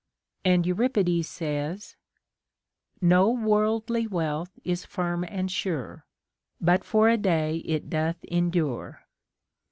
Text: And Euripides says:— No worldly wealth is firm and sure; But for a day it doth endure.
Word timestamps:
And 0.43 0.65
Euripides 0.65 1.29
says:— 1.29 1.95
No 3.13 3.29
worldly 3.29 4.07
wealth 4.07 4.49
is 4.63 4.83
firm 4.83 5.23
and 5.23 5.51
sure; 5.51 6.07
But 6.59 6.83
for 6.83 7.07
a 7.07 7.17
day 7.17 7.57
it 7.57 7.87
doth 7.87 8.23
endure. 8.23 9.01